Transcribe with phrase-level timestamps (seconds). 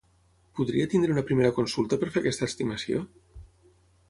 [0.59, 3.05] Podria tenir una primera consulta per fer aquest estimació?